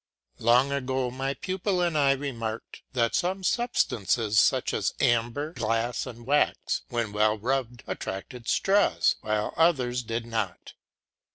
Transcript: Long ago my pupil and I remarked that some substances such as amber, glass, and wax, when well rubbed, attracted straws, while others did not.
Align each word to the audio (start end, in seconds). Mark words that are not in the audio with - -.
Long 0.39 0.71
ago 0.71 1.11
my 1.11 1.35
pupil 1.35 1.79
and 1.79 1.95
I 1.95 2.13
remarked 2.13 2.81
that 2.93 3.13
some 3.13 3.43
substances 3.43 4.39
such 4.39 4.73
as 4.73 4.95
amber, 4.99 5.53
glass, 5.53 6.07
and 6.07 6.25
wax, 6.25 6.81
when 6.89 7.13
well 7.13 7.37
rubbed, 7.37 7.83
attracted 7.85 8.47
straws, 8.49 9.17
while 9.21 9.53
others 9.57 10.01
did 10.01 10.25
not. 10.25 10.73